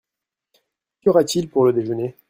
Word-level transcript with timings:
Qu’y 1.01 1.09
aura-t-il 1.09 1.47
pour 1.47 1.63
le 1.63 1.73
déjeuner? 1.73 2.17